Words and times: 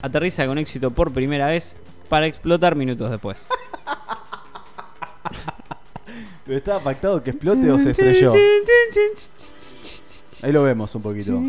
aterriza 0.00 0.46
con 0.46 0.58
éxito 0.58 0.92
por 0.92 1.12
primera 1.12 1.48
vez 1.48 1.74
para 2.08 2.28
explotar 2.28 2.76
minutos 2.76 3.10
después. 3.10 3.48
¿Estaba 6.46 6.78
pactado 6.78 7.20
que 7.20 7.30
explote 7.30 7.68
o 7.72 7.80
se 7.80 7.90
estrelló? 7.90 8.32
Ahí 10.44 10.52
lo 10.52 10.62
vemos 10.62 10.94
un 10.94 11.02
poquito. 11.02 11.42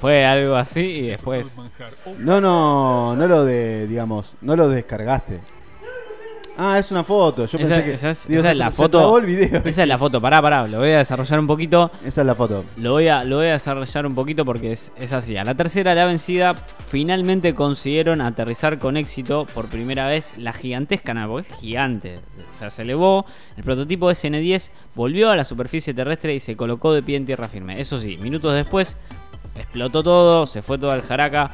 Fue 0.00 0.24
algo 0.24 0.56
así 0.56 0.80
y 0.80 1.06
después. 1.10 1.54
No, 2.18 2.40
no, 2.40 3.14
no 3.14 3.28
lo 3.28 3.44
de, 3.44 3.86
digamos, 3.86 4.34
no 4.40 4.56
lo 4.56 4.70
descargaste. 4.70 5.40
Ah, 6.56 6.78
es 6.78 6.90
una 6.90 7.02
foto. 7.02 7.46
Yo 7.46 7.58
Esa, 7.58 7.68
pensé 7.76 7.84
que. 7.84 7.94
esa 7.94 8.10
es, 8.10 8.28
digo, 8.28 8.40
esa 8.40 8.48
se- 8.48 8.52
es 8.52 8.58
la 8.58 8.70
foto. 8.70 9.18
el 9.18 9.26
video. 9.26 9.62
Esa 9.64 9.82
es 9.82 9.88
la 9.88 9.96
foto. 9.96 10.20
Pará, 10.20 10.42
pará. 10.42 10.66
Lo 10.68 10.78
voy 10.78 10.90
a 10.90 10.98
desarrollar 10.98 11.40
un 11.40 11.46
poquito. 11.46 11.90
Esa 12.04 12.20
es 12.20 12.26
la 12.26 12.34
foto. 12.34 12.64
Lo 12.76 12.92
voy 12.92 13.08
a, 13.08 13.24
lo 13.24 13.36
voy 13.36 13.46
a 13.46 13.52
desarrollar 13.52 14.06
un 14.06 14.14
poquito 14.14 14.44
porque 14.44 14.72
es, 14.72 14.92
es 14.96 15.12
así. 15.12 15.36
A 15.36 15.44
la 15.44 15.54
tercera, 15.54 15.94
la 15.94 16.04
vencida, 16.04 16.54
finalmente 16.86 17.54
consiguieron 17.54 18.20
aterrizar 18.20 18.78
con 18.78 18.96
éxito 18.98 19.46
por 19.54 19.68
primera 19.68 20.06
vez 20.08 20.32
la 20.36 20.52
gigantesca 20.52 21.14
nave, 21.14 21.32
porque 21.32 21.52
es 21.52 21.58
gigante. 21.58 22.14
O 22.50 22.54
sea, 22.54 22.68
se 22.70 22.82
elevó, 22.82 23.24
el 23.56 23.64
prototipo 23.64 24.10
SN-10 24.10 24.70
volvió 24.94 25.30
a 25.30 25.36
la 25.36 25.44
superficie 25.44 25.94
terrestre 25.94 26.34
y 26.34 26.40
se 26.40 26.54
colocó 26.56 26.92
de 26.92 27.02
pie 27.02 27.16
en 27.16 27.24
tierra 27.26 27.48
firme. 27.48 27.80
Eso 27.80 27.98
sí, 27.98 28.18
minutos 28.22 28.54
después 28.54 28.96
explotó 29.56 30.02
todo, 30.02 30.46
se 30.46 30.60
fue 30.62 30.78
todo 30.78 30.90
al 30.90 31.02
jaraca, 31.02 31.50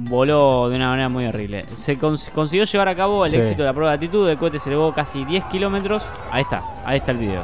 voló 0.00 0.68
de 0.68 0.76
una 0.76 0.88
manera 0.90 1.08
muy 1.08 1.26
horrible. 1.26 1.62
Se 1.74 1.98
cons- 1.98 2.30
consiguió 2.32 2.64
llevar 2.64 2.88
a 2.88 2.94
cabo 2.94 3.24
el 3.24 3.30
Sí. 3.32 3.36
éxito 3.38 3.58
de 3.62 3.64
la 3.64 3.72
prueba 3.72 3.90
de 3.90 3.94
actitud, 3.96 4.28
el 4.28 4.36
cohete 4.38 4.58
se 4.58 4.68
elevó 4.70 4.92
casi 4.92 5.24
10 5.24 5.44
kilómetros. 5.46 6.04
Ahí 6.30 6.42
está, 6.42 6.62
ahí 6.84 6.98
está 6.98 7.12
el 7.12 7.18
video. 7.18 7.42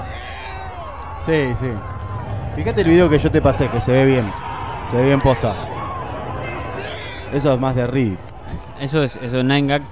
Sí, 1.25 1.55
sí. 1.59 1.69
Fíjate 2.57 2.81
el 2.83 2.89
video 2.89 3.09
que 3.09 3.19
yo 3.19 3.31
te 3.31 3.41
pasé, 3.41 3.69
que 3.69 3.81
se 3.81 3.93
ve 3.93 4.05
bien. 4.07 4.31
Se 4.91 4.97
ve 4.97 5.05
bien 5.07 5.21
posta. 5.21 5.55
Eso 7.33 7.55
es 7.55 7.61
más 7.61 7.75
de 7.77 7.87
Reed. 7.87 8.17
Eso 8.81 9.03
es, 9.03 9.17
eso 9.17 9.39
es 9.39 9.45
Nine 9.45 9.69
Gag 9.69 9.83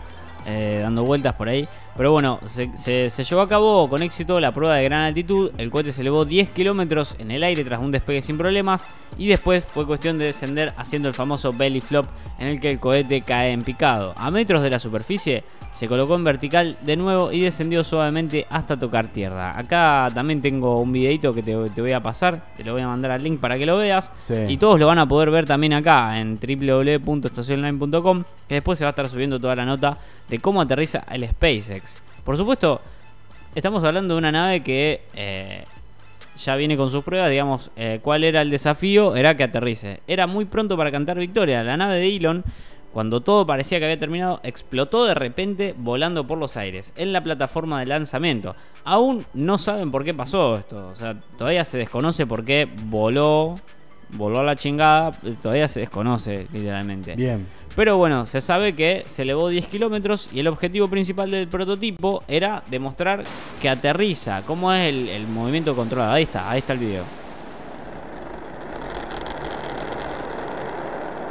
eh, 0.46 0.80
dando 0.82 1.04
vueltas 1.04 1.34
por 1.34 1.48
ahí. 1.48 1.68
Pero 1.98 2.12
bueno, 2.12 2.40
se, 2.46 2.70
se- 2.78 3.10
se 3.10 3.24
llevó 3.24 3.42
a 3.42 3.48
cabo 3.48 3.90
con 3.90 4.02
éxito 4.02 4.40
la 4.40 4.52
prueba 4.54 4.76
de 4.76 4.84
gran 4.84 5.02
altitud. 5.02 5.50
El 5.58 5.70
cohete 5.70 5.92
se 5.92 6.00
elevó 6.00 6.24
10 6.24 6.48
kilómetros 6.50 7.14
en 7.18 7.30
el 7.30 7.42
aire 7.42 7.62
tras 7.64 7.80
un 7.80 7.90
despegue 7.90 8.22
sin 8.22 8.38
problemas. 8.38 8.86
Y 9.18 9.26
después 9.26 9.64
fue 9.64 9.84
cuestión 9.86 10.16
de 10.16 10.26
descender 10.26 10.70
haciendo 10.78 11.08
el 11.08 11.14
famoso 11.14 11.52
belly 11.52 11.80
flop 11.82 12.06
en 12.38 12.48
el 12.48 12.60
que 12.60 12.70
el 12.70 12.78
cohete 12.80 13.20
cae 13.22 13.50
en 13.52 13.62
picado. 13.62 14.14
A 14.16 14.30
metros 14.30 14.62
de 14.62 14.70
la 14.70 14.78
superficie 14.78 15.42
se 15.72 15.86
colocó 15.88 16.14
en 16.14 16.24
vertical 16.24 16.76
de 16.82 16.96
nuevo 16.96 17.30
y 17.32 17.40
descendió 17.40 17.82
suavemente 17.84 18.46
hasta 18.48 18.76
tocar 18.76 19.06
tierra. 19.08 19.58
Acá 19.58 20.08
también 20.14 20.40
tengo 20.40 20.78
un 20.80 20.92
videito 20.92 21.34
que 21.34 21.42
te, 21.42 21.54
te 21.70 21.80
voy 21.80 21.92
a 21.92 22.00
pasar. 22.00 22.52
Te 22.56 22.62
lo 22.64 22.72
voy 22.74 22.82
a 22.82 22.86
mandar 22.86 23.10
al 23.10 23.22
link 23.24 23.40
para 23.40 23.58
que 23.58 23.66
lo 23.66 23.76
veas. 23.76 24.12
Sí. 24.26 24.34
Y 24.48 24.56
todos 24.56 24.78
lo 24.78 24.86
van 24.86 24.98
a 25.00 25.06
poder 25.08 25.30
ver 25.32 25.46
también 25.46 25.72
acá 25.72 26.18
en 26.20 26.34
www.estacionline.com, 26.36 28.24
que 28.48 28.54
después 28.54 28.78
se 28.78 28.84
va 28.84 28.88
a 28.88 28.90
estar 28.90 29.08
subiendo 29.08 29.38
toda 29.40 29.54
la 29.56 29.64
nota 29.66 29.94
de 30.28 30.38
cómo 30.38 30.60
aterriza 30.60 31.04
el 31.10 31.28
SpaceX. 31.28 31.87
Por 32.28 32.36
supuesto, 32.36 32.82
estamos 33.54 33.82
hablando 33.84 34.12
de 34.12 34.18
una 34.18 34.30
nave 34.30 34.62
que 34.62 35.00
eh, 35.14 35.64
ya 36.44 36.56
viene 36.56 36.76
con 36.76 36.90
sus 36.90 37.02
pruebas, 37.02 37.30
digamos, 37.30 37.70
eh, 37.74 38.00
cuál 38.02 38.22
era 38.22 38.42
el 38.42 38.50
desafío, 38.50 39.16
era 39.16 39.34
que 39.34 39.44
aterrice. 39.44 40.02
Era 40.06 40.26
muy 40.26 40.44
pronto 40.44 40.76
para 40.76 40.92
cantar 40.92 41.18
victoria. 41.18 41.64
La 41.64 41.78
nave 41.78 41.94
de 41.94 42.14
Elon, 42.14 42.44
cuando 42.92 43.22
todo 43.22 43.46
parecía 43.46 43.78
que 43.78 43.86
había 43.86 43.98
terminado, 43.98 44.40
explotó 44.42 45.06
de 45.06 45.14
repente 45.14 45.74
volando 45.78 46.26
por 46.26 46.36
los 46.36 46.58
aires, 46.58 46.92
en 46.98 47.14
la 47.14 47.22
plataforma 47.22 47.80
de 47.80 47.86
lanzamiento. 47.86 48.54
Aún 48.84 49.24
no 49.32 49.56
saben 49.56 49.90
por 49.90 50.04
qué 50.04 50.12
pasó 50.12 50.58
esto, 50.58 50.90
o 50.90 50.96
sea, 50.96 51.18
todavía 51.38 51.64
se 51.64 51.78
desconoce 51.78 52.26
por 52.26 52.44
qué 52.44 52.68
voló, 52.90 53.58
voló 54.10 54.40
a 54.40 54.42
la 54.42 54.56
chingada, 54.56 55.12
todavía 55.42 55.68
se 55.68 55.80
desconoce 55.80 56.46
literalmente. 56.52 57.14
Bien. 57.14 57.46
Pero 57.76 57.96
bueno, 57.96 58.26
se 58.26 58.40
sabe 58.40 58.74
que 58.74 59.04
se 59.06 59.22
elevó 59.22 59.48
10 59.48 59.66
kilómetros 59.68 60.28
y 60.32 60.40
el 60.40 60.48
objetivo 60.48 60.88
principal 60.88 61.30
del 61.30 61.46
prototipo 61.46 62.22
era 62.26 62.62
demostrar 62.70 63.22
que 63.60 63.68
aterriza, 63.68 64.42
cómo 64.46 64.72
es 64.72 64.88
el, 64.88 65.08
el 65.08 65.28
movimiento 65.28 65.76
controlado. 65.76 66.12
Ahí 66.12 66.24
está, 66.24 66.50
ahí 66.50 66.58
está 66.58 66.72
el 66.72 66.78
video. 66.80 67.04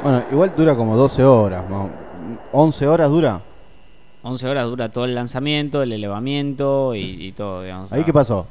Bueno, 0.03 0.23
igual 0.31 0.53
dura 0.55 0.75
como 0.75 0.95
12 0.95 1.23
horas. 1.23 1.69
¿no? 1.69 1.89
11 2.53 2.87
horas 2.87 3.09
dura. 3.09 3.41
11 4.23 4.47
horas 4.47 4.65
dura 4.67 4.89
todo 4.89 5.05
el 5.05 5.15
lanzamiento, 5.15 5.81
el 5.81 5.91
elevamiento 5.91 6.95
y, 6.95 7.01
y 7.27 7.31
todo, 7.31 7.63
digamos. 7.63 7.91
¿Ahí 7.91 8.01
Ah, 8.01 8.05
qué 8.05 8.13
pasó? 8.13 8.47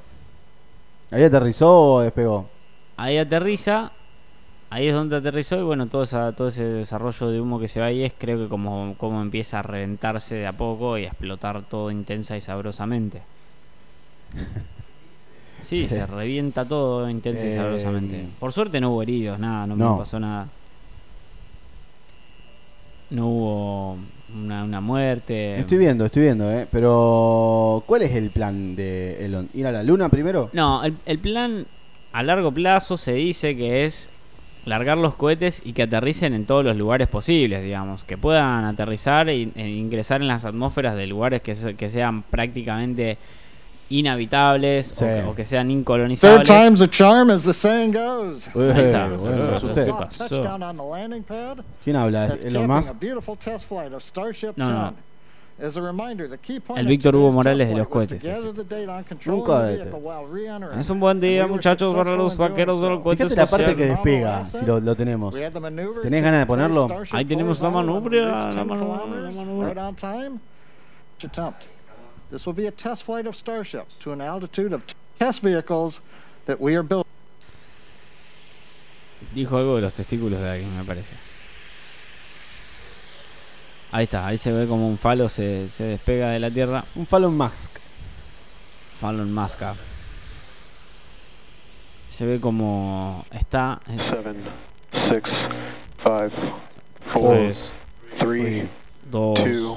¿Ahí 1.10 1.22
aterrizó 1.22 1.94
o 1.94 2.00
despegó? 2.00 2.46
Ahí 2.96 3.18
aterriza, 3.18 3.92
ahí 4.70 4.88
es 4.88 4.94
donde 4.94 5.16
aterrizó 5.16 5.58
y 5.58 5.62
bueno, 5.62 5.86
todo, 5.86 6.02
esa- 6.02 6.32
todo 6.32 6.48
ese 6.48 6.64
desarrollo 6.64 7.28
de 7.30 7.40
humo 7.40 7.58
que 7.60 7.68
se 7.68 7.80
va 7.80 7.86
ahí 7.86 8.02
es 8.02 8.12
creo 8.16 8.38
que 8.38 8.48
como, 8.48 8.94
como 8.98 9.22
empieza 9.22 9.60
a 9.60 9.62
reventarse 9.62 10.34
de 10.36 10.46
a 10.46 10.52
poco 10.52 10.98
y 10.98 11.04
a 11.04 11.08
explotar 11.08 11.62
todo 11.62 11.90
intensa 11.90 12.36
y 12.36 12.40
sabrosamente. 12.40 13.22
Sí, 15.58 15.88
se 15.88 16.06
revienta 16.06 16.66
todo 16.66 17.08
intensa 17.08 17.44
y 17.46 17.48
Eh, 17.48 17.56
sabrosamente. 17.56 18.26
Por 18.38 18.52
suerte 18.52 18.78
no 18.80 18.90
hubo 18.90 19.02
heridos, 19.02 19.38
nada, 19.38 19.66
no, 19.66 19.74
no. 19.74 19.92
me 19.92 19.98
pasó 19.98 20.20
nada. 20.20 20.48
No 23.10 23.26
hubo 23.28 23.96
una, 24.34 24.64
una 24.64 24.80
muerte. 24.80 25.58
Estoy 25.58 25.78
viendo, 25.78 26.04
estoy 26.04 26.22
viendo, 26.24 26.52
¿eh? 26.52 26.66
Pero, 26.70 27.82
¿cuál 27.86 28.02
es 28.02 28.14
el 28.14 28.30
plan 28.30 28.76
de 28.76 29.24
Elon? 29.24 29.48
¿Ir 29.54 29.66
a 29.66 29.72
la 29.72 29.82
luna 29.82 30.08
primero? 30.08 30.50
No, 30.52 30.84
el, 30.84 30.94
el 31.06 31.18
plan 31.18 31.66
a 32.12 32.22
largo 32.22 32.52
plazo 32.52 32.96
se 32.96 33.14
dice 33.14 33.56
que 33.56 33.86
es 33.86 34.10
largar 34.66 34.98
los 34.98 35.14
cohetes 35.14 35.62
y 35.64 35.72
que 35.72 35.84
aterricen 35.84 36.34
en 36.34 36.44
todos 36.44 36.64
los 36.64 36.76
lugares 36.76 37.08
posibles, 37.08 37.62
digamos, 37.62 38.04
que 38.04 38.18
puedan 38.18 38.64
aterrizar 38.66 39.28
e, 39.28 39.48
e 39.54 39.68
ingresar 39.70 40.20
en 40.20 40.28
las 40.28 40.44
atmósferas 40.44 40.96
de 40.96 41.06
lugares 41.06 41.40
que, 41.40 41.54
se- 41.56 41.74
que 41.76 41.88
sean 41.88 42.22
prácticamente 42.22 43.16
inhabitables 43.88 44.90
o 44.90 45.04
que- 45.04 45.22
o, 45.28 45.34
que 45.36 45.44
sean 45.44 45.68
Third 45.68 45.78
incolonizables. 45.78 46.48
time's 46.48 46.82
a 46.82 46.88
charm, 46.90 47.30
as 47.30 47.44
the 47.44 47.52
saying 47.54 47.92
goes. 47.92 48.48
Ahí 48.56 48.86
está. 48.86 49.08
bueno. 49.16 50.08
¿Quién 51.84 51.96
habla? 51.96 52.36
¿Elon 52.42 52.66
Musk? 52.66 52.94
beautiful 53.00 53.36
test 53.38 53.66
flight 53.68 53.92
of 53.92 54.02
Starship 54.02 54.52
No, 54.56 54.64
no, 54.68 54.94
no. 55.58 55.62
10. 55.62 55.66
As 55.66 55.76
a 55.76 55.82
reminder, 55.82 56.28
the 56.28 56.38
key 56.38 56.60
point 56.60 56.80
El 56.80 56.86
Víctor 56.86 57.14
Hugo 57.14 57.30
Morales 57.32 57.68
de 57.68 57.74
los 57.74 57.88
cohetes, 57.88 58.22
gather 58.22 58.48
ese. 58.48 58.56
the 58.56 58.64
data 58.64 58.92
on 58.92 59.04
controlling 59.04 59.40
Un 59.42 59.46
cohete. 59.46 59.78
vehicle 59.84 60.00
while 60.00 60.26
re-entering. 60.26 60.78
Es 60.78 60.90
un 60.90 61.00
buen 61.00 61.20
día, 61.20 61.46
muchachos, 61.46 61.94
para 61.94 62.14
los 62.16 62.36
vaqueros 62.36 62.80
de 62.80 62.88
los 62.90 63.02
cohetes. 63.02 63.32
Fíjate 63.32 63.36
la 63.36 63.46
parte 63.46 63.76
que 63.76 63.86
despega, 63.86 64.44
si 64.44 64.64
lo, 64.66 64.80
lo 64.80 64.94
tenemos. 64.94 65.32
We 65.34 65.44
had 65.44 65.52
the 65.52 65.60
maneuver 65.60 66.02
¿Tenés 66.02 66.22
ganas 66.22 66.40
de 66.40 66.46
ponerlo? 66.46 66.88
Ahí 67.12 67.24
tenemos 67.24 67.60
la 67.60 67.70
manubria, 67.70 68.26
la 68.26 68.50
10 68.52 68.66
manubria, 68.66 69.20
la 69.22 69.30
manubria. 69.30 69.68
Right 69.68 69.78
on 69.78 69.94
time. 69.94 70.40
Attempt. 71.22 71.66
This 72.30 72.44
will 72.46 72.54
be 72.54 72.66
a 72.66 72.72
test 72.72 73.04
flight 73.04 73.26
of 73.26 73.34
Starship 73.36 73.86
to 74.00 74.12
an 74.12 74.20
altitude 74.20 74.72
of 74.74 74.82
test 75.18 75.40
vehicles 75.42 76.00
that 76.46 76.60
we 76.60 76.74
are 76.74 76.82
building. 76.82 77.04
Dijo 79.34 79.56
algo 79.56 79.76
de 79.76 79.82
los 79.82 79.94
testículos 79.94 80.40
de 80.40 80.48
alguien, 80.48 80.76
me 80.76 80.84
parece. 80.84 81.14
Ahí 83.92 84.04
está, 84.04 84.26
ahí 84.26 84.36
se 84.38 84.52
ve 84.52 84.66
como 84.66 84.88
un 84.88 84.98
falo 84.98 85.28
se, 85.28 85.68
se 85.68 85.84
despega 85.84 86.30
de 86.30 86.38
la 86.40 86.50
tierra. 86.50 86.84
Un 86.96 87.06
Fallon 87.06 87.36
Musk. 87.36 87.70
Fallon 89.00 89.32
Masca. 89.32 89.74
Se 92.08 92.24
ve 92.26 92.40
como 92.40 93.24
está. 93.30 93.80
eh, 93.88 93.96
Seven, 94.10 94.44
six, 95.12 95.30
five, 96.04 96.30
four, 97.12 97.34
Tres, 97.36 97.74
three, 98.18 98.68
dos, 99.10 99.34
two, 99.38 99.72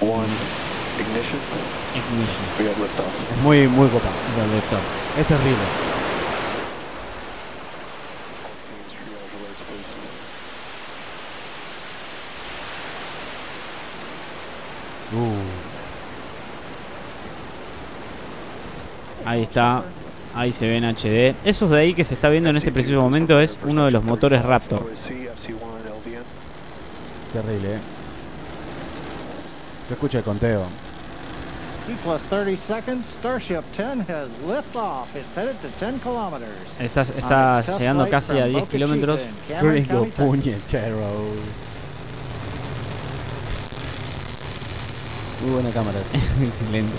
one. 0.00 0.26
Ignition. 0.98 1.40
ignition. 1.94 2.44
We 2.58 2.64
got 2.64 2.78
liftoff. 2.78 3.30
Es 3.32 3.36
muy, 3.42 3.68
muy 3.68 3.88
copado. 3.88 4.14
Lift 4.54 4.72
off. 4.72 5.18
Es 5.18 5.26
terrible. 5.26 5.97
Ahí 19.28 19.42
está. 19.42 19.82
Ahí 20.34 20.52
se 20.52 20.66
ve 20.66 20.78
en 20.78 20.84
HD. 20.84 21.34
Esos 21.44 21.70
de 21.70 21.80
ahí 21.80 21.92
que 21.92 22.02
se 22.02 22.14
está 22.14 22.30
viendo 22.30 22.48
en 22.48 22.56
este 22.56 22.72
preciso 22.72 23.02
momento 23.02 23.38
es 23.38 23.60
uno 23.62 23.84
de 23.84 23.90
los 23.90 24.02
motores 24.02 24.42
Raptor. 24.42 24.84
OSC, 24.84 25.10
FC1, 25.10 25.52
LVN. 25.84 26.22
terrible, 27.34 27.74
eh. 27.74 27.78
Se 29.86 29.94
escucha 29.94 30.18
el 30.18 30.24
conteo. 30.24 30.62
T 31.86 31.94
plus 32.02 32.22
30 32.22 32.56
seconds, 32.56 33.06
Starship 33.06 33.64
10 33.76 34.08
has 34.08 34.28
liftoff. 34.46 35.14
It's 35.14 35.34
headed 35.36 35.60
to 35.60 35.68
10 35.78 36.00
kilometers. 36.00 36.48
Está, 36.78 37.02
está 37.02 37.60
llegando 37.78 38.08
casi 38.08 38.38
a 38.38 38.44
from 38.44 38.52
10 38.52 38.60
Boca 38.60 38.70
kilómetros. 38.70 39.20
Gringo 39.60 40.06
puñetero. 40.16 40.96
Muy 45.42 45.50
buena 45.52 45.70
cámara. 45.70 45.98
Excelente. 46.42 46.94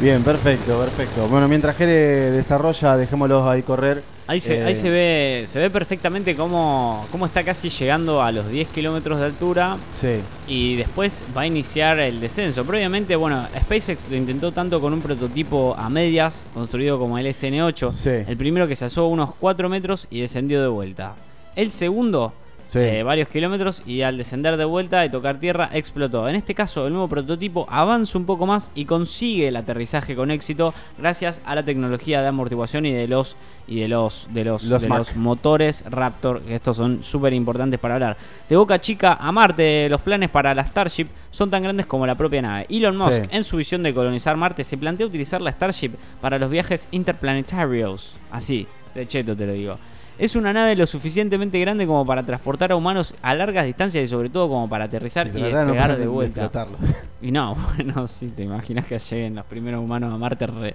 Bien, 0.00 0.22
perfecto, 0.22 0.78
perfecto. 0.78 1.26
Bueno, 1.26 1.48
mientras 1.48 1.74
Jere 1.74 2.30
desarrolla, 2.30 2.98
dejémoslos 2.98 3.46
ahí 3.46 3.62
correr. 3.62 4.02
Ahí 4.26 4.40
se, 4.40 4.58
Eh, 4.58 4.64
ahí 4.64 4.74
se 4.74 4.90
ve 4.90 5.44
se 5.46 5.58
ve 5.58 5.70
perfectamente 5.70 6.34
cómo, 6.36 7.06
cómo 7.10 7.24
está 7.26 7.42
casi 7.42 7.70
llegando 7.70 8.20
a 8.20 8.30
los 8.30 8.50
10 8.50 8.68
kilómetros 8.68 9.18
de 9.20 9.24
altura 9.24 9.76
Sí, 9.98 10.20
y 10.48 10.74
después 10.76 11.24
va 11.34 11.42
a 11.42 11.46
iniciar 11.46 11.98
el 12.00 12.20
descenso. 12.20 12.64
Previamente, 12.64 13.16
bueno, 13.16 13.46
SpaceX 13.58 14.10
lo 14.10 14.16
intentó 14.16 14.52
tanto 14.52 14.80
con 14.82 14.92
un 14.92 15.00
prototipo 15.00 15.74
a 15.78 15.88
medias, 15.88 16.44
construido 16.52 16.98
como 16.98 17.16
el 17.18 17.26
SN8. 17.26 17.92
Sí. 17.92 18.10
El 18.30 18.36
primero 18.36 18.68
que 18.68 18.76
se 18.76 18.84
alzó 18.84 19.06
unos 19.06 19.30
4 19.40 19.68
metros 19.70 20.08
y 20.10 20.20
descendió 20.20 20.60
de 20.60 20.68
vuelta. 20.68 21.14
El 21.54 21.70
segundo, 21.70 22.34
Sí. 22.68 22.78
eh, 22.80 23.02
varios 23.02 23.28
kilómetros 23.28 23.82
y 23.86 24.02
al 24.02 24.18
descender 24.18 24.56
de 24.56 24.64
vuelta 24.64 25.04
y 25.04 25.10
tocar 25.10 25.38
tierra, 25.38 25.70
explotó. 25.72 26.28
En 26.28 26.34
este 26.36 26.54
caso, 26.54 26.86
el 26.86 26.92
nuevo 26.92 27.08
prototipo 27.08 27.66
avanza 27.70 28.18
un 28.18 28.26
poco 28.26 28.46
más 28.46 28.70
y 28.74 28.84
consigue 28.86 29.48
el 29.48 29.56
aterrizaje 29.56 30.16
con 30.16 30.30
éxito 30.30 30.74
gracias 30.98 31.40
a 31.46 31.54
la 31.54 31.62
tecnología 31.64 32.22
de 32.22 32.28
amortiguación 32.28 32.86
y 32.86 32.92
de 32.92 33.06
los 33.08 33.36
y 33.68 33.80
de 33.80 33.88
los 33.88 34.28
de 34.30 34.44
los, 34.44 34.62
Los 34.64 34.82
de 34.82 34.88
Mac. 34.88 34.98
los 34.98 35.16
motores 35.16 35.84
Raptor, 35.90 36.40
que 36.42 36.54
estos 36.54 36.76
son 36.76 37.02
súper 37.02 37.32
importantes 37.32 37.80
para 37.80 37.94
hablar. 37.94 38.16
De 38.48 38.56
Boca 38.56 38.80
Chica 38.80 39.14
a 39.20 39.32
Marte, 39.32 39.88
los 39.88 40.00
planes 40.02 40.30
para 40.30 40.54
la 40.54 40.64
Starship 40.64 41.06
son 41.32 41.50
tan 41.50 41.62
grandes 41.64 41.86
como 41.86 42.06
la 42.06 42.14
propia 42.14 42.42
nave. 42.42 42.66
Elon 42.68 42.96
Musk, 42.96 43.24
Sí. 43.24 43.28
en 43.32 43.42
su 43.44 43.56
visión 43.56 43.82
de 43.82 43.92
colonizar 43.92 44.36
Marte, 44.36 44.62
se 44.64 44.76
plantea 44.78 45.06
utilizar 45.06 45.40
la 45.40 45.50
Starship 45.50 45.92
para 46.20 46.38
los 46.38 46.48
viajes 46.50 46.86
interplanetarios. 46.92 48.12
Así, 48.30 48.66
de 48.94 49.06
cheto 49.08 49.36
te 49.36 49.46
lo 49.46 49.52
digo. 49.52 49.78
Es 50.18 50.34
una 50.34 50.52
nave 50.52 50.74
lo 50.76 50.86
suficientemente 50.86 51.60
grande 51.60 51.86
como 51.86 52.06
para 52.06 52.22
transportar 52.22 52.72
a 52.72 52.76
humanos 52.76 53.14
a 53.20 53.34
largas 53.34 53.66
distancias 53.66 54.02
y 54.04 54.08
sobre 54.08 54.30
todo 54.30 54.48
como 54.48 54.68
para 54.68 54.84
aterrizar 54.86 55.26
y, 55.28 55.30
no 55.40 55.74
paran 55.74 55.98
de 55.98 56.06
vuelta. 56.06 56.50
Y 57.22 57.30
no, 57.32 57.54
bueno, 57.76 58.06
sí, 58.08 58.28
te 58.28 58.44
imaginas 58.44 58.86
que 58.86 58.98
lleguen 58.98 59.34
los 59.34 59.44
primeros 59.46 59.82
humanos 59.82 60.12
a 60.12 60.16
Marte, 60.18 60.46
re- 60.46 60.74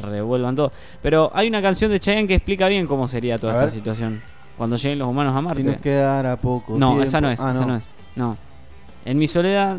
revuelvan 0.00 0.54
todo. 0.56 0.70
Pero 1.02 1.30
hay 1.34 1.48
una 1.48 1.60
canción 1.62 1.90
de 1.90 1.98
Chayanne 2.00 2.28
que 2.28 2.34
explica 2.34 2.68
bien 2.68 2.86
cómo 2.86 3.08
sería 3.08 3.38
toda 3.38 3.52
A 3.54 3.56
esta 3.56 3.64
ver. 3.66 3.74
situación 3.74 4.22
cuando 4.56 4.76
lleguen 4.76 4.98
los 4.98 5.08
humanos 5.08 5.34
a 5.36 5.40
Marte. 5.40 5.60
Si 5.62 5.66
nos 5.66 5.76
quedara 5.78 6.36
poco 6.36 6.74
no, 6.78 6.88
tiempo- 6.88 7.02
esa 7.04 7.20
no 7.20 7.30
es, 7.30 7.40
Ah, 7.40 7.50
esa 7.52 7.66
no. 7.66 7.76
es. 7.76 7.88
No. 8.16 8.36
En 9.04 9.18
mi 9.18 9.28
soledad, 9.28 9.78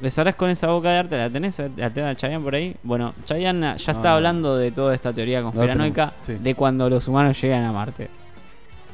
besarás 0.00 0.34
con 0.36 0.48
esa 0.50 0.68
boca 0.68 0.90
de 0.90 0.98
arte, 0.98 1.16
¿la 1.18 1.28
tenés? 1.30 1.58
¿La 1.76 1.90
tenés 1.90 2.10
a 2.12 2.16
Chayanne 2.16 2.42
por 2.44 2.54
ahí? 2.54 2.76
Bueno, 2.82 3.12
Chayanne 3.24 3.76
ya 3.78 3.92
está 3.92 4.10
no. 4.10 4.14
hablando 4.16 4.56
de 4.56 4.70
toda 4.72 4.94
esta 4.94 5.12
teoría 5.12 5.42
conspiranoica 5.42 6.12
sí. 6.22 6.34
de 6.34 6.54
cuando 6.54 6.88
los 6.88 7.06
humanos 7.08 7.40
llegan 7.40 7.64
a 7.64 7.72
Marte. 7.72 8.08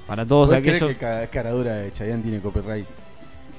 Para 0.09 0.27
todos 0.27 0.49
¿Vos 0.51 0.59
crees 0.59 0.77
aquellos... 0.79 0.97
que 0.97 0.99
ca- 0.99 1.27
caradura 1.29 1.75
de 1.75 1.93
Chayanne 1.93 2.23
tiene 2.23 2.41
copyright? 2.41 2.87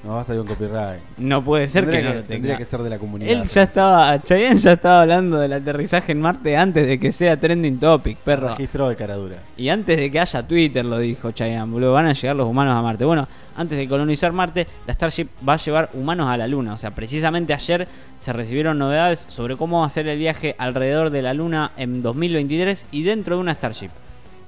No 0.02 0.14
va 0.14 0.22
a 0.22 0.24
salir 0.24 0.40
un 0.40 0.46
copyright. 0.46 0.98
No 1.18 1.44
puede 1.44 1.68
ser 1.68 1.84
tendría 1.84 2.00
que 2.00 2.08
no 2.08 2.14
lo 2.14 2.22
Tendría 2.26 2.56
que 2.56 2.64
ser 2.64 2.80
de 2.82 2.88
la 2.90 2.98
comunidad. 2.98 3.30
Él 3.32 3.46
ya 3.48 3.62
estaba, 3.64 4.18
Chayanne 4.22 4.58
ya 4.58 4.72
estaba 4.72 5.02
hablando 5.02 5.38
del 5.38 5.52
aterrizaje 5.52 6.12
en 6.12 6.20
Marte 6.22 6.56
antes 6.56 6.86
de 6.86 6.98
que 6.98 7.12
sea 7.12 7.38
trending 7.38 7.78
topic, 7.78 8.16
perro. 8.16 8.48
Registró 8.48 8.88
de 8.88 8.96
caradura. 8.96 9.36
Y 9.58 9.68
antes 9.68 9.98
de 9.98 10.10
que 10.10 10.18
haya 10.18 10.42
Twitter, 10.42 10.84
lo 10.86 10.98
dijo 10.98 11.30
Chayanne, 11.32 11.70
boludo, 11.70 11.92
van 11.92 12.06
a 12.06 12.14
llegar 12.14 12.34
los 12.34 12.48
humanos 12.48 12.74
a 12.76 12.82
Marte. 12.82 13.04
Bueno, 13.04 13.28
antes 13.54 13.76
de 13.76 13.86
colonizar 13.86 14.32
Marte, 14.32 14.66
la 14.86 14.94
Starship 14.94 15.28
va 15.46 15.52
a 15.52 15.58
llevar 15.58 15.90
humanos 15.92 16.28
a 16.28 16.36
la 16.38 16.48
Luna. 16.48 16.72
O 16.72 16.78
sea, 16.78 16.92
precisamente 16.92 17.52
ayer 17.52 17.86
se 18.18 18.32
recibieron 18.32 18.78
novedades 18.78 19.26
sobre 19.28 19.56
cómo 19.58 19.84
hacer 19.84 20.08
el 20.08 20.18
viaje 20.18 20.56
alrededor 20.58 21.10
de 21.10 21.20
la 21.22 21.34
Luna 21.34 21.72
en 21.76 22.02
2023 22.02 22.86
y 22.90 23.02
dentro 23.02 23.36
de 23.36 23.42
una 23.42 23.52
Starship. 23.54 23.90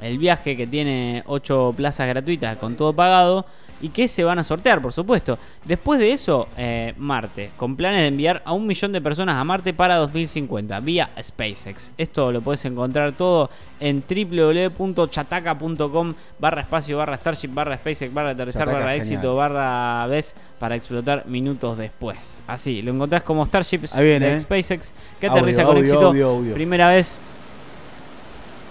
El 0.03 0.19
viaje 0.19 0.57
que 0.57 0.67
tiene 0.67 1.23
8 1.27 1.75
plazas 1.77 2.09
gratuitas 2.09 2.57
con 2.57 2.77
todo 2.77 2.93
pagado 2.93 3.47
y 3.83 3.89
que 3.89 4.07
se 4.09 4.25
van 4.25 4.39
a 4.39 4.45
sortear, 4.45 4.81
por 4.81 4.93
supuesto. 4.93 5.39
Después 5.65 5.99
de 5.99 6.13
eso, 6.13 6.47
eh, 6.57 6.95
Marte, 6.97 7.51
con 7.57 7.75
planes 7.77 8.03
de 8.03 8.07
enviar 8.07 8.41
a 8.45 8.53
un 8.53 8.65
millón 8.67 8.93
de 8.93 9.01
personas 9.01 9.35
a 9.37 9.45
Marte 9.45 9.75
para 9.75 9.97
2050 9.97 10.79
vía 10.81 11.11
SpaceX. 11.21 11.91
Esto 11.99 12.31
lo 12.31 12.41
puedes 12.41 12.65
encontrar 12.65 13.13
todo 13.13 13.51
en 13.81 14.05
www.chataca.com 14.09 16.15
barra 16.39 16.61
espacio 16.63 16.97
barra 16.97 17.17
Starship 17.17 17.49
barra 17.49 17.77
SpaceX 17.77 18.15
barra 18.15 18.31
aterrizar 18.31 18.67
barra 18.67 18.95
éxito 18.95 19.35
barra 19.35 20.07
vez 20.07 20.37
para 20.61 20.77
explotar 20.77 21.27
minutos 21.27 21.77
después. 21.77 22.41
Así, 22.47 22.83
lo 22.83 22.93
encontrás 22.93 23.25
como 23.25 23.45
Starships 23.45 23.97
Ahí 23.97 24.07
viene, 24.07 24.27
de 24.27 24.37
eh. 24.37 24.41
SpaceX 24.41 24.95
que 25.19 25.27
Audio, 25.27 25.39
aterriza 25.39 25.65
con 25.65 25.77
audio, 25.77 25.83
éxito. 25.83 26.07
audio. 26.07 26.55
Primera 26.55 26.89
vez. 26.89 27.19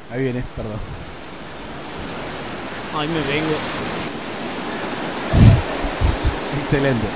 Ahí 0.10 0.24
viene, 0.24 0.42
perdón. 0.56 0.80
Ay, 2.94 3.08
me 3.08 3.22
vengo. 3.22 3.56
Excelente. 6.58 7.08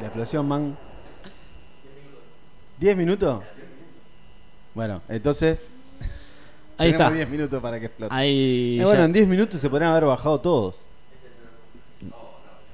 La 0.00 0.06
explosión, 0.06 0.46
man. 0.46 0.76
¿10 2.80 2.96
minutos? 2.96 3.42
Bueno, 4.74 5.00
entonces. 5.08 5.68
Ahí 6.76 6.90
está. 6.90 7.10
10 7.10 7.28
minutos 7.30 7.62
para 7.62 7.80
que 7.80 7.86
explote. 7.86 8.14
Ahí 8.14 8.78
Eh, 8.80 8.84
bueno, 8.84 9.04
en 9.04 9.12
10 9.12 9.26
minutos 9.26 9.60
se 9.60 9.70
podrían 9.70 9.92
haber 9.92 10.04
bajado 10.04 10.40
todos. 10.40 10.86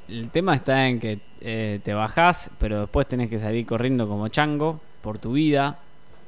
El 0.08 0.30
tema 0.30 0.54
está 0.56 0.88
en 0.88 0.98
que 0.98 1.20
eh, 1.40 1.80
te 1.84 1.92
bajás, 1.92 2.50
pero 2.58 2.80
después 2.80 3.06
tenés 3.06 3.28
que 3.28 3.38
salir 3.38 3.66
corriendo 3.66 4.08
como 4.08 4.26
chango 4.28 4.80
por 5.02 5.18
tu 5.18 5.32
vida, 5.32 5.78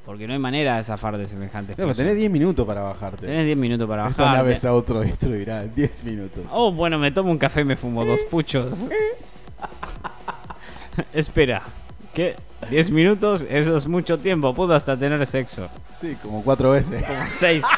porque 0.05 0.27
no 0.27 0.33
hay 0.33 0.39
manera 0.39 0.77
de 0.77 0.83
zafar 0.83 1.17
de 1.17 1.27
semejante 1.27 1.71
No, 1.73 1.77
pero 1.77 1.95
tenés 1.95 2.15
10 2.15 2.31
minutos 2.31 2.65
para 2.65 2.81
bajarte. 2.81 3.25
Tenés 3.27 3.45
10 3.45 3.57
minutos 3.57 3.87
para 3.87 4.07
Esta 4.07 4.25
nave 4.25 4.37
bajarte. 4.37 4.59
se 4.59 4.67
autodestruirá 4.67 5.63
en 5.65 5.75
10 5.75 6.03
minutos. 6.03 6.43
Oh, 6.51 6.71
bueno, 6.71 6.97
me 6.99 7.11
tomo 7.11 7.31
un 7.31 7.37
café 7.37 7.61
y 7.61 7.65
me 7.65 7.75
fumo 7.75 8.03
dos 8.05 8.21
puchos. 8.29 8.79
Espera, 11.13 11.63
¿qué? 12.13 12.35
10 12.69 12.91
minutos, 12.91 13.45
eso 13.49 13.75
es 13.77 13.87
mucho 13.87 14.19
tiempo. 14.19 14.53
Puedo 14.53 14.73
hasta 14.75 14.97
tener 14.97 15.25
sexo. 15.25 15.67
Sí, 15.99 16.17
como 16.21 16.43
4 16.43 16.71
veces. 16.71 17.03
Como 17.05 17.23
6. 17.27 17.63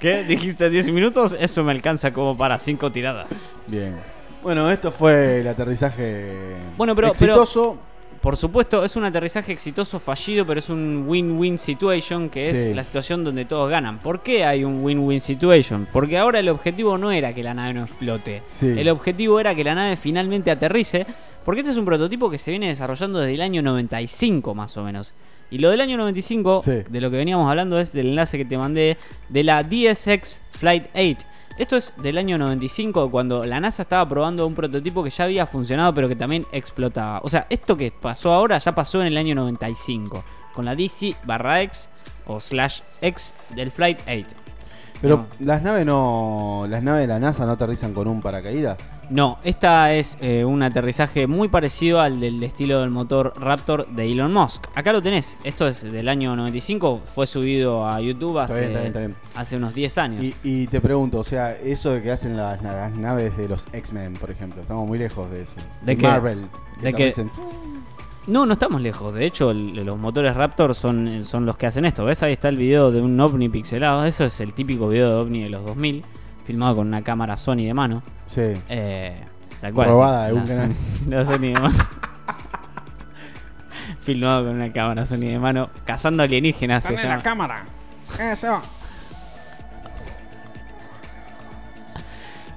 ¿Qué? 0.00 0.24
¿Dijiste 0.24 0.68
10 0.70 0.90
minutos? 0.92 1.36
Eso 1.38 1.64
me 1.64 1.72
alcanza 1.72 2.12
como 2.12 2.36
para 2.36 2.58
5 2.58 2.92
tiradas. 2.92 3.46
Bien. 3.66 3.96
Bueno, 4.46 4.70
esto 4.70 4.92
fue 4.92 5.40
el 5.40 5.48
aterrizaje 5.48 6.28
Bueno, 6.76 6.94
pero- 6.94 7.10
pero- 7.18 7.32
exitoso. 7.34 7.76
Por 8.20 8.36
supuesto, 8.36 8.84
es 8.84 8.94
un 8.94 9.02
aterrizaje 9.02 9.50
exitoso 9.52 9.98
fallido, 9.98 10.46
pero 10.46 10.60
es 10.60 10.68
un 10.68 11.04
win-win 11.08 11.58
situation, 11.58 12.28
que 12.30 12.50
es 12.50 12.62
Sí. 12.62 12.72
la 12.74 12.84
situación 12.84 13.24
donde 13.24 13.44
todos 13.44 13.68
ganan. 13.68 13.98
¿Por 13.98 14.20
qué 14.20 14.44
hay 14.44 14.62
un 14.62 14.84
win-win 14.84 15.20
situation? 15.20 15.88
Porque 15.92 16.16
ahora 16.16 16.38
el 16.38 16.48
objetivo 16.48 16.96
no 16.96 17.10
era 17.10 17.34
que 17.34 17.42
la 17.42 17.54
nave 17.54 17.74
no 17.74 17.82
explote. 17.86 18.42
Sí. 18.52 18.68
El 18.78 18.88
objetivo 18.88 19.40
era 19.40 19.52
que 19.56 19.64
la 19.64 19.74
nave 19.74 19.96
finalmente 19.96 20.52
aterrice, 20.52 21.06
porque 21.44 21.62
este 21.62 21.72
es 21.72 21.76
un 21.76 21.84
prototipo 21.84 22.30
que 22.30 22.38
se 22.38 22.52
viene 22.52 22.68
desarrollando 22.68 23.18
desde 23.18 23.34
el 23.34 23.40
año 23.42 23.62
95 23.62 24.54
más 24.54 24.76
o 24.76 24.84
menos. 24.84 25.12
Y 25.50 25.58
lo 25.58 25.70
del 25.70 25.80
año 25.80 25.96
95, 25.96 26.62
Sí. 26.64 26.82
de 26.88 27.00
lo 27.00 27.10
que 27.10 27.16
veníamos 27.16 27.50
hablando, 27.50 27.80
es 27.80 27.92
del 27.92 28.10
enlace 28.10 28.38
que 28.38 28.44
te 28.44 28.56
mandé 28.56 28.96
de 29.28 29.42
la 29.42 29.64
DSX 29.64 30.40
Flight 30.52 30.84
8. 30.94 31.26
Esto 31.58 31.76
es 31.76 31.94
del 32.02 32.18
año 32.18 32.36
95, 32.36 33.10
cuando 33.10 33.42
la 33.44 33.58
NASA 33.60 33.82
estaba 33.82 34.06
probando 34.06 34.46
un 34.46 34.54
prototipo 34.54 35.02
que 35.02 35.08
ya 35.08 35.24
había 35.24 35.46
funcionado, 35.46 35.94
pero 35.94 36.06
que 36.06 36.16
también 36.16 36.46
explotaba. 36.52 37.18
O 37.22 37.30
sea, 37.30 37.46
esto 37.48 37.76
que 37.76 37.90
pasó 37.90 38.32
ahora 38.34 38.58
ya 38.58 38.72
pasó 38.72 39.00
en 39.00 39.06
el 39.06 39.16
año 39.16 39.34
95, 39.34 40.22
con 40.52 40.66
la 40.66 40.74
DC 40.76 41.14
barra 41.24 41.62
X 41.62 41.88
o 42.26 42.40
slash 42.40 42.80
X 43.00 43.34
del 43.54 43.70
Flight 43.70 44.00
8. 44.06 44.26
Pero 45.00 45.16
No. 45.16 45.26
las 45.40 45.62
naves 45.62 45.86
no. 45.86 46.66
Las 46.68 46.82
naves 46.82 47.02
de 47.02 47.06
la 47.06 47.18
NASA 47.18 47.46
no 47.46 47.52
aterrizan 47.52 47.94
con 47.94 48.06
un 48.06 48.20
paracaídas. 48.20 48.76
No, 49.08 49.38
esta 49.44 49.92
es 49.94 50.18
eh, 50.20 50.44
un 50.44 50.62
aterrizaje 50.64 51.28
muy 51.28 51.46
parecido 51.48 52.00
al 52.00 52.18
del 52.18 52.42
estilo 52.42 52.80
del 52.80 52.90
motor 52.90 53.32
Raptor 53.36 53.86
de 53.88 54.10
Elon 54.10 54.32
Musk. 54.32 54.66
Acá 54.74 54.92
lo 54.92 55.00
tenés, 55.00 55.38
esto 55.44 55.68
es 55.68 55.82
del 55.82 56.08
año 56.08 56.34
95, 56.34 57.02
fue 57.14 57.26
subido 57.28 57.86
a 57.86 58.00
YouTube 58.00 58.38
hace, 58.40 58.54
bien, 58.54 58.64
está 58.66 58.78
bien, 58.80 58.86
está 58.88 58.98
bien. 59.00 59.14
hace 59.36 59.56
unos 59.58 59.74
10 59.74 59.98
años. 59.98 60.24
Y, 60.24 60.34
y 60.42 60.66
te 60.66 60.80
pregunto, 60.80 61.20
o 61.20 61.24
sea, 61.24 61.52
eso 61.56 61.90
de 61.92 62.02
que 62.02 62.10
hacen 62.10 62.36
las, 62.36 62.60
las 62.62 62.92
naves 62.96 63.36
de 63.36 63.48
los 63.48 63.64
X-Men, 63.72 64.14
por 64.14 64.30
ejemplo, 64.32 64.60
estamos 64.60 64.88
muy 64.88 64.98
lejos 64.98 65.30
de 65.30 65.42
eso. 65.42 65.54
¿De 65.82 65.96
qué? 65.96 66.06
Marvel. 66.06 66.40
¿De 66.82 66.92
aterricen- 66.92 67.30
No, 68.26 68.44
no 68.44 68.54
estamos 68.54 68.80
lejos. 68.80 69.14
De 69.14 69.24
hecho, 69.24 69.52
el- 69.52 69.72
los 69.86 69.96
motores 70.00 70.34
Raptor 70.34 70.74
son, 70.74 71.24
son 71.24 71.46
los 71.46 71.56
que 71.56 71.66
hacen 71.66 71.84
esto. 71.84 72.04
¿Ves? 72.04 72.24
Ahí 72.24 72.32
está 72.32 72.48
el 72.48 72.56
video 72.56 72.90
de 72.90 73.00
un 73.00 73.20
ovni 73.20 73.48
pixelado. 73.48 74.04
Eso 74.04 74.24
es 74.24 74.40
el 74.40 74.52
típico 74.52 74.88
video 74.88 75.10
de 75.10 75.14
ovni 75.14 75.42
de 75.44 75.48
los 75.50 75.64
2000, 75.64 76.02
filmado 76.46 76.76
con 76.76 76.86
una 76.88 77.02
cámara 77.02 77.36
Sony 77.36 77.56
de 77.64 77.74
mano. 77.74 78.02
Sí. 78.26 78.52
Eh, 78.68 79.16
tal 79.60 79.72
cual. 79.74 79.88
Robada 79.90 80.26
de 80.26 80.32
la 80.32 80.40
un 80.40 80.46
canal. 80.46 80.72
Sony- 80.74 81.10
la 81.10 81.24
Sony 81.24 81.38
de 81.38 81.52
mano. 81.54 81.74
filmado 84.00 84.44
con 84.44 84.54
una 84.54 84.72
cámara 84.72 85.06
Sony 85.06 85.18
de 85.20 85.38
mano. 85.38 85.70
Cazando 85.84 86.22
alienígenas 86.22 86.84
se 86.84 86.96
llama. 86.96 87.22
cámara. 87.22 87.64
Eso. 88.20 88.60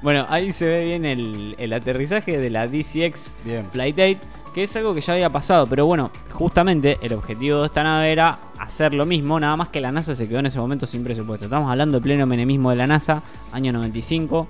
Bueno, 0.01 0.25
ahí 0.29 0.51
se 0.53 0.65
ve 0.65 0.84
bien 0.86 1.03
el, 1.05 1.55
el 1.60 1.74
aterrizaje 1.74 2.38
de 2.38 2.50
la 2.50 2.67
DCX 2.67 3.31
Bien. 3.43 3.65
Flight 3.69 4.00
8, 4.00 4.17
que 4.53 4.63
es 4.63 4.75
algo 4.75 4.94
que 4.94 5.01
ya 5.01 5.13
había 5.13 5.29
pasado, 5.29 5.68
pero 5.68 5.86
bueno, 5.86 6.12
justamente 6.32 6.98
el 7.01 7.13
objetivo 7.13 7.60
de 7.60 7.68
esta 7.68 7.84
nave 7.84 8.12
era 8.12 8.38
hacer 8.58 8.94
lo 8.94 9.06
mismo, 9.06 9.39
nada 9.39 9.56
más 9.56 9.70
que 9.70 9.82
la 9.82 9.91
NASA 9.91 10.15
se 10.15 10.27
quedó 10.27 10.39
en 10.39 10.48
ese 10.48 10.60
momento 10.60 10.86
sin 10.86 11.03
presupuesto. 11.03 11.46
Estamos 11.46 11.70
hablando 11.70 11.98
de 11.98 12.03
pleno 12.03 12.25
menemismo 12.25 12.70
de 12.70 12.75
la 12.75 12.88
NASA, 12.88 13.22
año 13.51 13.72
95. 13.72 14.48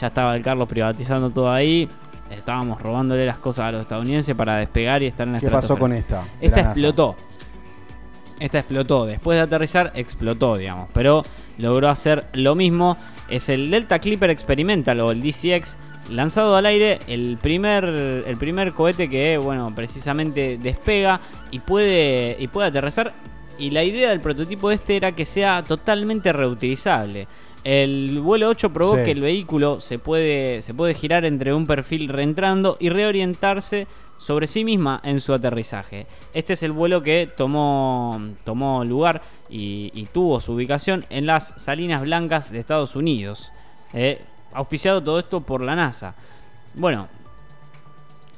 Ya 0.00 0.08
estaba 0.08 0.34
el 0.34 0.42
Carlos 0.42 0.68
privatizando 0.68 1.30
todo 1.30 1.50
ahí. 1.52 1.88
Estábamos 2.30 2.80
robándole 2.80 3.26
las 3.26 3.38
cosas 3.38 3.66
a 3.66 3.72
los 3.72 3.82
estadounidenses 3.82 4.34
para 4.34 4.56
despegar 4.56 5.02
y 5.02 5.06
estar 5.06 5.26
en 5.26 5.34
la 5.34 5.40
¿Qué 5.40 5.48
pasó 5.48 5.78
con 5.78 5.92
esta? 5.92 6.24
Esta 6.40 6.60
explotó. 6.60 7.14
Esta 8.40 8.58
explotó. 8.58 9.06
Después 9.06 9.36
de 9.36 9.42
aterrizar, 9.42 9.92
explotó, 9.94 10.56
digamos. 10.56 10.88
Pero 10.92 11.24
logró 11.58 11.88
hacer 11.88 12.26
lo 12.32 12.54
mismo. 12.54 12.96
Es 13.28 13.48
el 13.48 13.70
Delta 13.70 13.98
Clipper 13.98 14.30
Experimental 14.30 15.00
o 15.00 15.12
el 15.12 15.22
DCX. 15.22 15.76
Lanzado 16.10 16.54
al 16.56 16.66
aire, 16.66 17.00
el 17.08 17.38
primer, 17.40 17.84
el 17.84 18.36
primer 18.36 18.72
cohete 18.72 19.08
que, 19.08 19.38
bueno, 19.38 19.72
precisamente 19.74 20.58
despega 20.62 21.20
y 21.50 21.60
puede, 21.60 22.36
y 22.38 22.48
puede 22.48 22.68
aterrizar. 22.68 23.12
Y 23.58 23.70
la 23.70 23.84
idea 23.84 24.10
del 24.10 24.20
prototipo 24.20 24.70
este 24.70 24.96
era 24.96 25.12
que 25.12 25.24
sea 25.24 25.64
totalmente 25.64 26.32
reutilizable. 26.32 27.26
El 27.62 28.20
vuelo 28.20 28.48
8 28.50 28.70
probó 28.74 28.96
Sí. 28.96 29.04
que 29.04 29.10
el 29.12 29.22
vehículo 29.22 29.80
se 29.80 29.98
puede, 29.98 30.60
se 30.60 30.74
puede 30.74 30.92
girar 30.92 31.24
entre 31.24 31.54
un 31.54 31.66
perfil 31.66 32.08
reentrando 32.10 32.76
y 32.78 32.90
reorientarse 32.90 33.86
sobre 34.18 34.46
sí 34.48 34.64
misma 34.64 35.00
en 35.04 35.22
su 35.22 35.32
aterrizaje. 35.32 36.06
Este 36.34 36.52
es 36.52 36.62
el 36.62 36.72
vuelo 36.72 37.02
que 37.02 37.30
tomó, 37.34 38.20
tomó 38.44 38.84
lugar 38.84 39.22
y, 39.48 39.90
y 39.94 40.04
tuvo 40.06 40.40
su 40.40 40.52
ubicación 40.52 41.06
en 41.08 41.24
las 41.24 41.54
Salinas 41.56 42.02
Blancas 42.02 42.52
de 42.52 42.58
Estados 42.58 42.96
Unidos. 42.96 43.50
Eh, 43.94 44.20
auspiciado 44.54 45.02
todo 45.02 45.18
esto 45.18 45.40
por 45.40 45.60
la 45.60 45.76
NASA. 45.76 46.14
Bueno, 46.74 47.08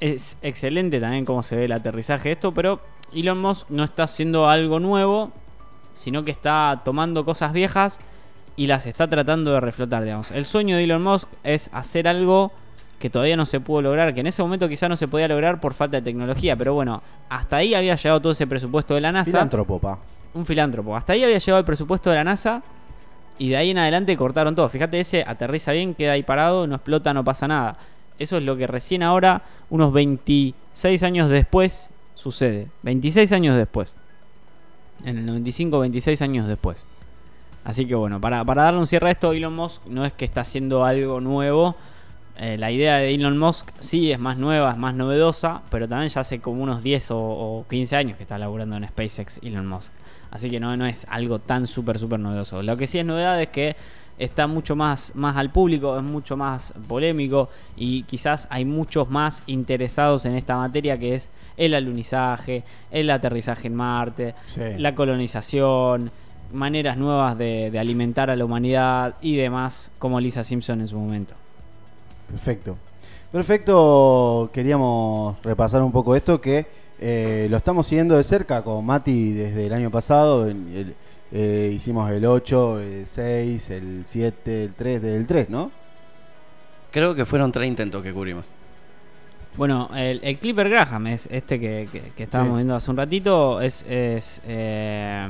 es 0.01 0.37
excelente 0.43 1.01
también 1.01 1.25
cómo 1.25 1.43
se 1.43 1.57
ve 1.57 1.67
el 1.67 1.73
aterrizaje 1.73 2.31
de 2.31 2.33
esto, 2.33 2.53
pero 2.53 2.81
Elon 3.15 3.41
Musk 3.41 3.71
no 3.71 3.85
está 3.85 4.05
haciendo 4.05 4.49
algo 4.49 4.81
nuevo, 4.81 5.33
sino 5.95 6.25
que 6.25 6.31
está 6.31 6.83
tomando 6.85 7.25
cosas 7.25 7.53
viejas 7.53 7.99
y 8.57 8.67
las 8.67 8.87
está 8.87 9.09
tratando 9.09 9.53
de 9.53 9.61
reflotar, 9.61 10.03
digamos. 10.03 10.31
El 10.31 10.45
sueño 10.45 10.77
de 10.77 10.85
Elon 10.85 11.03
Musk 11.03 11.29
es 11.45 11.71
hacer 11.73 12.09
algo 12.09 12.53
que 12.99 13.11
todavía 13.11 13.37
no 13.37 13.45
se 13.45 13.61
pudo 13.61 13.83
lograr, 13.83 14.15
que 14.15 14.21
en 14.21 14.27
ese 14.27 14.43
momento 14.43 14.69
quizá 14.69 14.89
no 14.89 14.97
se 14.97 15.07
podía 15.07 15.29
lograr 15.29 15.61
por 15.61 15.75
falta 15.75 15.99
de 15.99 16.03
tecnología, 16.03 16.57
pero 16.57 16.73
bueno, 16.75 17.03
hasta 17.29 17.57
ahí 17.57 17.75
había 17.75 17.95
llegado 17.95 18.21
todo 18.21 18.33
ese 18.33 18.47
presupuesto 18.47 18.95
de 18.95 19.03
la 19.03 19.13
NASA. 19.13 19.31
Filántropo, 19.31 19.79
pa. 19.79 19.99
Un 20.33 20.47
filántropo. 20.47 20.97
Hasta 20.97 21.13
ahí 21.13 21.23
había 21.23 21.39
llegado 21.39 21.59
el 21.59 21.65
presupuesto 21.65 22.11
de 22.11 22.17
la 22.17 22.25
NASA 22.25 22.63
y 23.39 23.51
de 23.51 23.57
ahí 23.57 23.71
en 23.71 23.79
adelante 23.79 24.17
cortaron 24.17 24.55
todo. 24.55 24.69
Fíjate, 24.69 25.01
ese 25.01 25.25
aterriza 25.27 25.73
bien, 25.73 25.95
queda 25.95 26.13
ahí 26.13 26.23
parado, 26.23 26.67
no 26.67 26.77
explota, 26.77 27.13
no 27.13 27.25
pasa 27.25 27.49
nada. 27.49 27.77
Eso 28.19 28.39
es 28.39 28.43
lo 28.43 28.57
que 28.57 28.67
recién 28.67 29.03
ahora, 29.03 29.43
unos 29.69 29.93
26 29.93 31.03
años 31.03 31.29
después, 31.29 31.91
sucede. 32.15 32.69
26 32.83 33.33
años 33.33 33.57
después. 33.57 33.97
En 35.05 35.19
el 35.19 35.27
95, 35.27 35.79
26 35.81 36.23
años 36.23 36.49
después. 36.49 36.87
Así 37.65 37.85
que 37.85 37.95
bueno, 37.95 38.21
para, 38.21 38.45
para 38.45 38.63
darle 38.63 38.81
un 38.81 38.87
cierre 38.87 39.09
a 39.09 39.13
esto, 39.13 39.33
Elon 39.33 39.55
Musk 39.55 39.85
no 39.87 40.07
es 40.07 40.13
que 40.13 40.25
está 40.25 40.43
haciendo 40.43 40.85
algo 40.85 41.21
nuevo. 41.21 41.77
Eh, 42.39 42.57
la 42.59 42.71
idea 42.71 42.97
de 42.97 43.15
Elon 43.15 43.37
Musk 43.39 43.71
sí 43.81 44.13
es 44.13 44.19
más 44.19 44.39
nueva, 44.39 44.73
es 44.73 44.79
más 44.79 44.95
novedosa, 44.95 45.63
pero 45.71 45.89
también 45.89 46.11
ya 46.11 46.21
hace 46.21 46.41
como 46.41 46.63
unos 46.63 46.83
10 46.83 47.11
o, 47.11 47.19
o 47.19 47.67
15 47.69 47.97
años 47.97 48.17
que 48.17 48.23
está 48.23 48.39
laburando 48.39 48.77
en 48.77 48.87
SpaceX 48.89 49.41
Elon 49.43 49.67
Musk. 49.67 49.93
Así 50.37 50.51
que 50.51 50.61
no, 50.61 50.77
no 50.77 50.87
es 50.87 51.07
algo 51.11 51.39
tan 51.39 51.67
súper, 51.67 51.99
súper 51.99 52.21
novedoso. 52.21 52.63
Lo 52.63 52.77
que 52.77 52.87
sí 52.87 52.99
es 52.99 53.05
novedad 53.07 53.41
es 53.41 53.49
que 53.49 53.75
está 54.19 54.47
mucho 54.47 54.77
más, 54.77 55.13
más 55.15 55.37
al 55.37 55.51
público, 55.51 55.97
es 55.97 56.03
mucho 56.03 56.37
más 56.37 56.73
polémico 56.89 57.49
y 57.77 58.03
quizás 58.05 58.47
hay 58.51 58.65
muchos 58.65 59.11
más 59.11 59.43
interesados 59.47 60.25
en 60.27 60.35
esta 60.35 60.57
materia 60.57 60.99
que 60.99 61.15
es 61.15 61.29
el 61.57 61.75
alunizaje, 61.75 62.65
el 62.91 63.11
aterrizaje 63.11 63.67
en 63.69 63.75
Marte, 63.75 64.35
Sí. 64.47 64.61
la 64.79 64.95
colonización, 64.95 66.11
maneras 66.53 66.97
nuevas 66.97 67.37
de, 67.37 67.71
de 67.71 67.79
alimentar 67.79 68.31
a 68.31 68.37
la 68.37 68.45
humanidad 68.45 69.15
y 69.21 69.37
demás, 69.37 69.91
como 69.99 70.21
Lisa 70.21 70.45
Simpson 70.45 70.81
en 70.81 70.89
su 70.89 70.99
momento. 70.99 71.35
Perfecto. 72.29 72.77
Perfecto, 73.33 74.49
queríamos 74.53 75.37
repasar 75.43 75.83
un 75.83 75.93
poco 75.93 76.15
esto 76.17 76.41
que 76.41 76.67
eh, 77.01 77.47
lo 77.51 77.57
estamos 77.57 77.87
siguiendo 77.87 78.17
de 78.17 78.25
cerca 78.25 78.63
con 78.63 78.85
Mati 78.85 79.33
desde 79.33 79.67
el 79.67 79.73
año 79.73 79.91
pasado. 79.91 80.47
el- 80.47 80.95
eh, 81.33 81.73
hicimos 81.75 82.09
el 82.13 82.25
8, 82.25 82.79
el 82.81 83.07
6, 83.07 83.71
el 83.71 84.05
7, 84.07 84.65
el 84.65 84.73
3, 84.75 85.03
desde 85.03 85.17
el 85.17 85.27
3, 85.27 85.51
¿no? 85.51 85.71
Creo 86.93 87.15
que 87.17 87.27
fueron 87.27 87.51
tres 87.53 87.67
intentos 87.69 88.03
que 88.03 88.13
cubrimos. 88.13 88.49
Bueno, 89.57 89.91
el, 89.97 90.21
el 90.23 90.39
Clipper 90.39 90.69
Graham 90.71 91.09
es 91.09 91.29
este 91.31 91.59
que, 91.59 91.89
que- 91.91 92.13
que 92.17 92.23
estábamos 92.23 92.53
Sí. 92.53 92.57
viendo 92.59 92.77
hace 92.77 92.91
un 92.91 92.97
ratito. 92.97 93.61
Es, 93.61 93.85
es, 93.89 94.41
eh, 94.47 95.27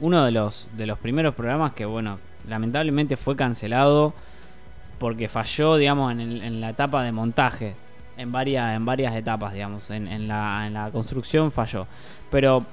uno 0.00 0.24
de 0.24 0.30
los, 0.30 0.68
de 0.76 0.86
los 0.86 0.98
primeros 0.98 1.34
programas 1.34 1.72
que, 1.72 1.84
bueno, 1.84 2.18
lamentablemente 2.48 3.16
fue 3.16 3.36
cancelado 3.36 4.14
porque 4.98 5.28
falló, 5.28 5.76
digamos, 5.76 6.10
en, 6.12 6.20
el- 6.20 6.42
en 6.42 6.60
la 6.60 6.70
etapa 6.70 7.02
de 7.04 7.12
montaje. 7.12 7.74
En 8.22 8.30
varias, 8.32 8.76
en 8.76 8.84
varias 8.84 9.14
etapas, 9.16 9.52
digamos. 9.52 9.90
En, 9.90 10.28
la, 10.28 10.66
en 10.66 10.74
la 10.74 10.90
construcción 10.90 11.50
falló. 11.50 11.86
Pero 12.30 12.64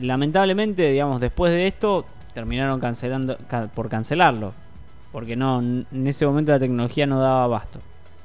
lamentablemente, 0.00 0.90
digamos, 0.90 1.20
después 1.20 1.52
de 1.52 1.66
esto, 1.66 2.04
terminaron 2.34 2.80
cancelando 2.80 3.36
ca- 3.48 3.66
por 3.68 3.88
cancelarlo. 3.88 4.52
Porque 5.12 5.36
no, 5.36 5.60
en 5.60 6.06
ese 6.06 6.24
momento 6.26 6.52
la 6.52 6.58
tecnología 6.58 7.06
no 7.06 7.20
daba 7.20 7.44
abasto. 7.44 7.80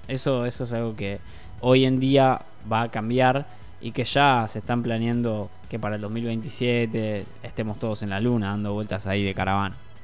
Eso, 0.08 0.46
eso 0.46 0.64
es 0.66 0.74
algo 0.74 0.96
que 0.96 1.20
hoy 1.62 1.86
en 1.86 2.00
día 2.00 2.42
va 2.72 2.84
a 2.84 2.90
cambiar 2.90 3.46
y 3.82 3.92
que 3.92 4.06
ya 4.06 4.46
se 4.48 4.60
están 4.60 4.84
planeando 4.84 5.50
que 5.70 5.80
para 5.80 5.96
el 5.96 6.02
2027 6.02 7.26
estemos 7.44 7.80
todos 7.80 8.02
en 8.04 8.12
la 8.12 8.20
luna 8.20 8.50
dando 8.50 8.74
vueltas 8.74 9.08
ahí 9.08 9.24
de 9.24 9.34
caravana. 9.34 9.76